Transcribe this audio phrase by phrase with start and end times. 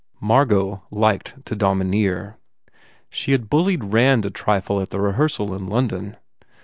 [0.19, 2.37] Margot liked to domineer.
[3.11, 6.17] She had bullied Rand a trifle at the rehearsal in London.